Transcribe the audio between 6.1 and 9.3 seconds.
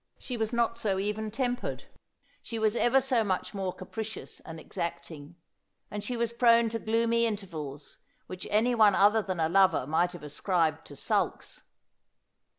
was prone to gloomy intervals which anyone other